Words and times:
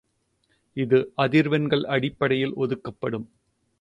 இது 0.77 1.11
அதிர்வெண்கள் 1.17 1.83
அடிப்படையில் 1.87 2.55
ஒதுக்கப்படும். 2.55 3.27